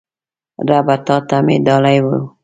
[0.67, 2.17] ربه تاته مې ډالۍ وی